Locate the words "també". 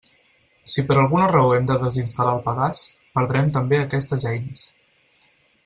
3.59-3.81